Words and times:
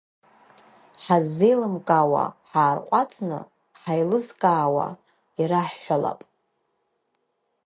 Ҳаззеилымкаауа 1.03 2.23
ҳаарҟәаҵны, 2.49 3.39
ҳаилызкаауа 3.81 4.87
ираҳҳәалап. 5.41 6.19